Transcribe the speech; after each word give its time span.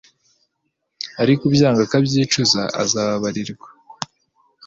ariko 1.23 1.41
ubyanga 1.45 1.81
akabyicuza 1.83 2.61
azababarirwa 2.81 3.67